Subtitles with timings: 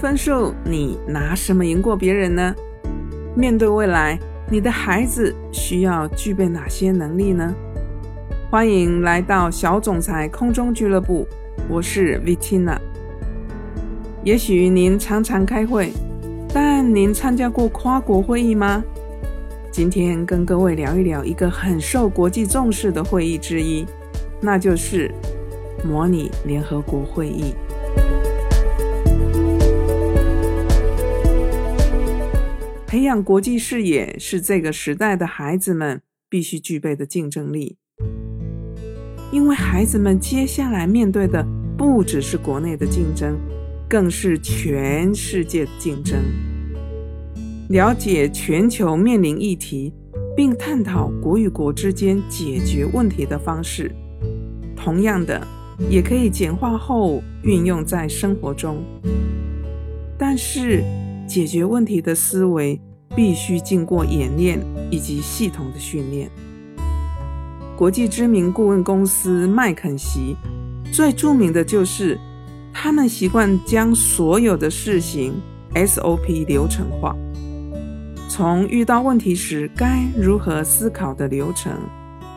[0.00, 2.54] 分数，你拿什么赢过别人呢？
[3.36, 4.18] 面对未来，
[4.50, 7.54] 你的孩子需要具备哪些能力呢？
[8.50, 11.28] 欢迎来到小总裁空中俱乐部，
[11.68, 12.78] 我是 Vitina。
[14.24, 15.92] 也许您常常开会，
[16.48, 18.82] 但您参加过跨国会议吗？
[19.70, 23.84] 今天跟各位聊一聊一个很受国际重视的会议之一，
[24.40, 25.12] 那就是
[25.84, 27.54] 模拟联合国会议。
[32.90, 37.76] 培养国际视野是这个时代的孩子们必须具备的竞争力，
[39.30, 41.46] 因为孩子们接下来面对的
[41.78, 43.38] 不只是国内的竞争，
[43.88, 46.18] 更是全世界的竞争。
[47.68, 49.94] 了解全球面临议题，
[50.36, 53.94] 并探讨国与国之间解决问题的方式，
[54.74, 55.46] 同样的
[55.88, 58.82] 也可以简化后运用在生活中。
[60.18, 60.82] 但是，
[61.28, 62.80] 解决问题的思维
[63.14, 64.58] 必须经过演练
[64.90, 66.30] 以及系统的训练。
[67.76, 70.36] 国际知名顾问公司麦肯锡
[70.92, 72.18] 最著名的就是，
[72.72, 75.40] 他们习惯将所有的事情
[75.74, 77.16] SOP 流程化。
[78.28, 81.72] 从遇到问题时该如何思考的流程，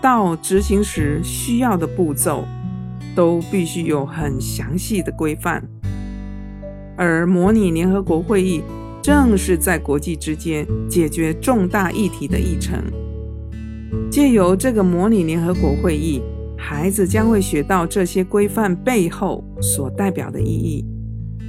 [0.00, 2.44] 到执行时需要的步骤，
[3.14, 5.62] 都必须有很详细的规范。
[6.96, 8.62] 而模拟联合国会议，
[9.06, 12.82] 正是在国际之间解决重大议题的议程。
[14.10, 16.20] 借由这个模拟联合国会议，
[16.58, 20.84] 孩子将会学到这些规范背后所代表的意义，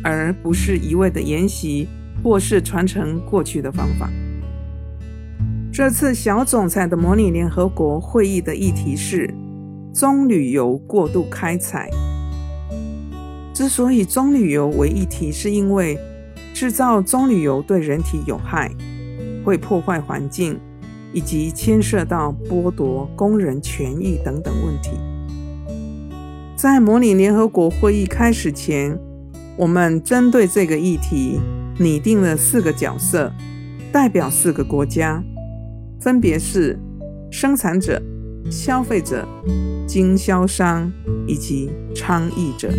[0.03, 1.88] 而不是一味的研习
[2.23, 4.08] 或是传承过去的方法。
[5.73, 9.33] 这次小总裁的模拟联合国会议的议题是
[9.92, 11.89] 棕榈油过度开采。
[13.52, 15.98] 之所以棕榈油为议题，是因为
[16.59, 18.71] 制造棕榈油对人体有害，
[19.45, 20.59] 会破坏环境，
[21.13, 24.89] 以及牵涉到剥夺工人权益等等问题。
[26.55, 28.97] 在模拟联合国会议开始前，
[29.55, 31.39] 我们针对这个议题
[31.77, 33.31] 拟定了四个角色，
[33.91, 35.23] 代表四个国家。
[36.01, 36.79] 分别是
[37.29, 38.01] 生产者、
[38.49, 39.27] 消费者、
[39.87, 40.91] 经销商
[41.27, 42.73] 以及倡议者。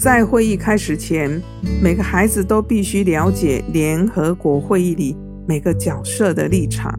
[0.00, 1.30] 在会议开始前，
[1.82, 5.14] 每个孩子都必须了解联合国会议里
[5.46, 6.90] 每个角色的立场。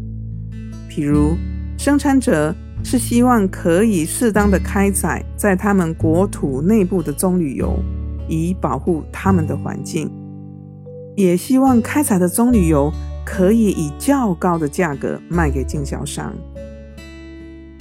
[0.87, 1.35] 譬如，
[1.79, 7.79] 生产者是希望可以适当的开采在他们国土内部的棕榈油，
[8.29, 10.07] 以保护他们的环境，
[11.17, 12.93] 也希望开采的棕榈油。
[13.23, 16.33] 可以以较高的价格卖给经销商，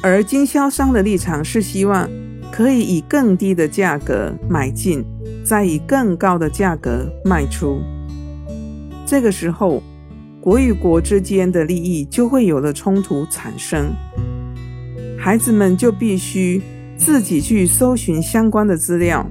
[0.01, 2.09] 而经销商的立场是希望
[2.53, 5.05] 可以以更低的价格买进，
[5.45, 7.81] 再以更高的价格卖出。
[9.07, 9.83] 这个时候，
[10.41, 13.93] 国与国之间的利益就会有了冲突产生。
[15.19, 16.63] 孩子们就必须
[16.97, 19.27] 自己去搜寻相关的资料，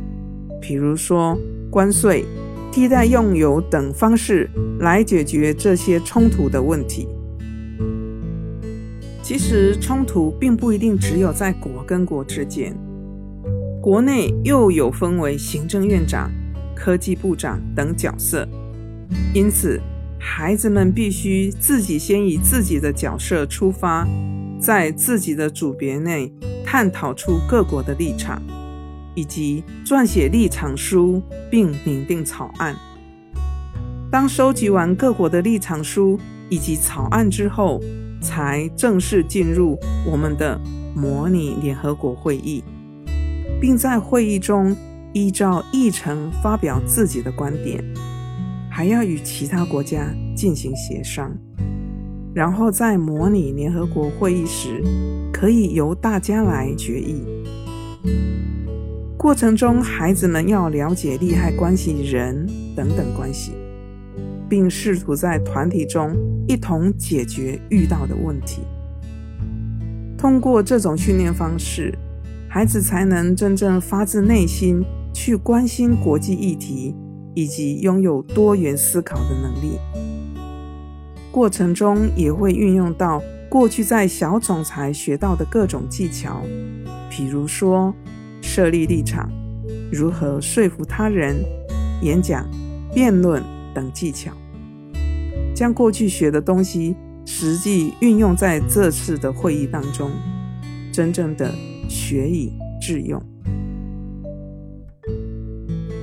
[0.61, 1.37] 比如说
[1.69, 2.25] 关税。
[2.71, 4.47] 替代用油等方式
[4.79, 7.07] 来解决这些冲突的问题。
[9.23, 12.71] 其实冲突并不一定只有在国跟国之间，
[13.81, 16.29] 国内又有分为行政院长、
[16.75, 18.47] 科技部长等角色，
[19.33, 19.79] 因此
[20.19, 24.07] 孩子们必须自己先以自己的角色出发，
[24.59, 26.31] 在自己的组别内
[26.65, 28.41] 探讨出各国的立场。
[29.15, 32.73] 以及撰写立场书并拟定草案。
[34.09, 36.17] 当收集完各国的立场书
[36.47, 37.81] 以及草案之后，
[38.21, 40.57] 才正式进入我们的
[40.95, 42.63] 模拟联合国会议，
[43.59, 44.75] 并在会议中
[45.13, 47.83] 依照议程发表自己的观点，
[48.69, 51.31] 还要与其他国家进行协商，
[52.33, 54.83] 然后在模拟联合国会议时，
[55.33, 57.23] 可以由大家来决议。
[59.17, 63.51] 过程中，孩子们要了解利害关系人等等关系，
[64.47, 66.15] 并试图在团体中
[66.47, 68.61] 一同解决遇到的问题。
[70.17, 71.93] 通过这种训练方式，
[72.49, 76.95] 孩子才能真正发自内心去关心国际议题，
[77.35, 79.77] 以及拥有多元思考的能力。
[81.31, 86.41] 过程中也会运用到过去在小总裁学到的各种技巧，
[87.09, 87.93] 比如说。
[88.41, 89.29] 设立立场，
[89.91, 91.35] 如何说服他人，
[92.01, 92.49] 演讲、
[92.93, 93.43] 辩论
[93.75, 94.31] 等技巧，
[95.53, 100.09] 将过去学的东西实际运用在这次的会议当中，
[100.91, 101.53] 真正的
[101.89, 103.21] 学以致用。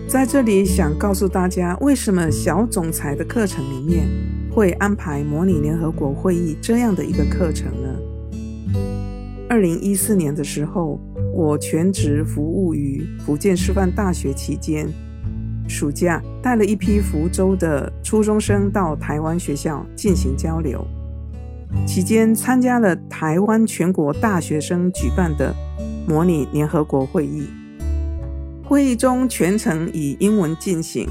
[0.09, 4.09] 在这里想告诉大家，为什么小总裁的课程里面
[4.51, 7.89] 会安排模拟联合国会议这样的一个课程呢？
[9.49, 11.01] 二零一四年的时候，
[11.33, 14.89] 我全职服务于福建师范大学期间，
[15.69, 20.87] 暑假带了一批福州的初中生到台湾学校进行交流，
[21.87, 25.55] 期间参加了台湾全国大学生举办的
[26.09, 27.49] 模拟联合国会议。
[28.65, 31.07] 会议中全程以英文进行。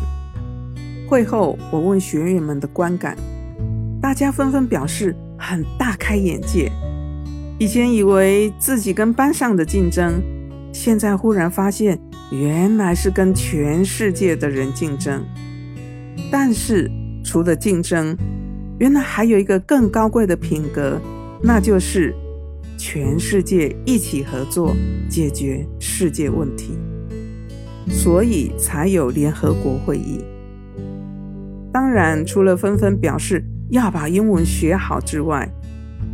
[1.08, 3.16] 会后，我问学员们的观感，
[4.02, 6.72] 大家纷纷表示很大开眼界。
[7.58, 10.22] 以前以为自己跟班上的竞争，
[10.74, 11.98] 现在忽然发现
[12.32, 15.24] 原来是跟全世界的人竞争。
[16.32, 16.92] 但是
[17.24, 18.18] 除了竞争，
[18.78, 21.00] 原来还有一个更高贵的品格，
[21.42, 22.14] 那就是
[22.78, 24.76] 全世界一起合作
[25.10, 26.78] 解决世界问题。
[27.88, 30.20] 所以才有联合国会议。
[31.72, 35.48] 当然，除了纷纷表示要把英文学好之外，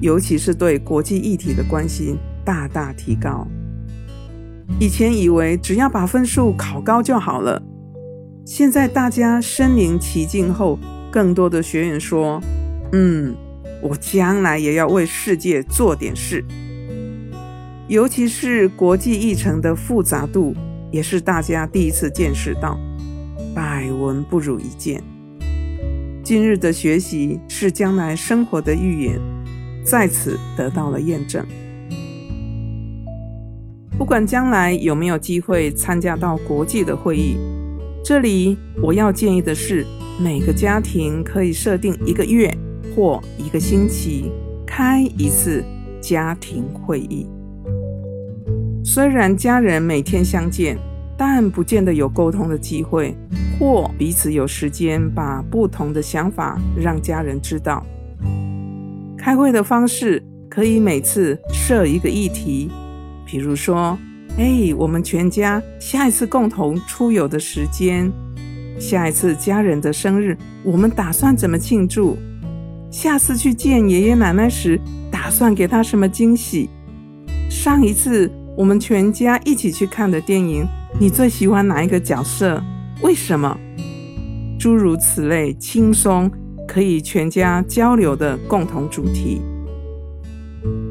[0.01, 3.47] 尤其是对国际议题的关心大大提高。
[4.79, 7.61] 以前以为只要把分数考高就好了，
[8.45, 10.77] 现在大家身临其境后，
[11.11, 12.41] 更多的学员说
[12.93, 13.35] ：“嗯，
[13.81, 16.43] 我将来也要为世界做点事。”
[17.89, 20.55] 尤其是国际议程的复杂度。
[20.91, 22.77] 也是大家第一次见识到，
[23.55, 25.01] 百闻不如一见。
[26.21, 29.17] 今日的学习是将来生活的预言，
[29.85, 31.45] 在此得到了验证。
[33.97, 37.37] 不管将来有没有机会参加到国际的会议，
[38.03, 39.85] 这里我要建议的是，
[40.21, 42.55] 每个家庭可以设定一个月
[42.95, 44.31] 或一个星期
[44.67, 45.63] 开一次
[45.99, 47.25] 家庭会议。
[48.83, 50.77] 虽然家人每天相见，
[51.17, 53.15] 但不见得有沟通的机会，
[53.57, 57.83] 或彼此有时间把不同的想法让家人知道。
[59.17, 62.69] 开会的方式可以每次设一个议题，
[63.25, 63.97] 比如说
[64.37, 68.11] ：“哎，我们全家下一次共同出游的时间，
[68.81, 72.17] 下一次家人的生日，我们打算怎么庆祝？
[72.89, 74.81] 下次去见爷爷奶奶时，
[75.11, 76.67] 打算给他什么惊喜？
[77.49, 80.67] 上一次。”我们全家一起去看的电影，
[80.99, 82.61] 你最喜欢哪一个角色？
[83.01, 83.57] 为什么？
[84.59, 86.29] 诸如此类，轻松
[86.67, 89.41] 可以全家交流的共同主题。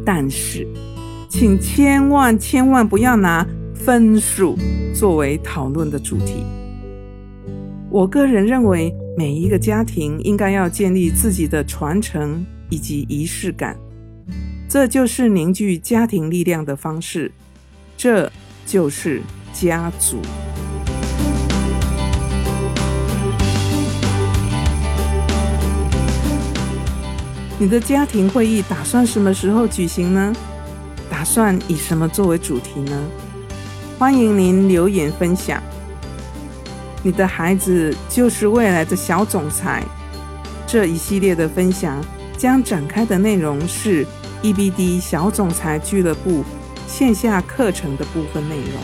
[0.07, 0.67] 但是，
[1.29, 4.57] 请千万千万不要拿分数
[4.95, 6.43] 作为讨论的主题。
[7.93, 13.77] 我个人认为，每一个家庭应该要建立自己的传承以及仪式感，
[14.69, 17.33] 这就是凝聚家庭力量的方式。
[17.97, 18.31] 这
[18.65, 19.21] 就是
[19.53, 20.19] 家族。
[27.59, 30.33] 你的家庭会议打算什么时候举行呢？
[31.11, 33.03] 打算以什么作为主题呢？
[33.99, 35.61] 欢迎您留言分享。
[37.03, 39.83] 你的孩子就是未来的小总裁。
[40.67, 42.03] 这一系列的分享
[42.37, 44.07] 将展开的内容是
[44.43, 46.45] EBD 小总裁俱乐部。
[46.87, 48.83] 线下课程的部分内容，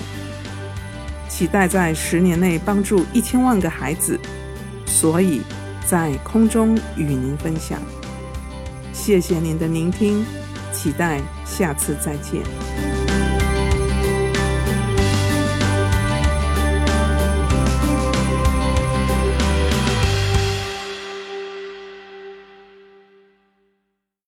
[1.29, 4.17] 期待在十年内帮助一千万个孩子，
[4.87, 5.41] 所以
[5.85, 7.81] 在空中与您分享。
[8.93, 10.25] 谢谢您的聆听，
[10.73, 13.06] 期待下次再见。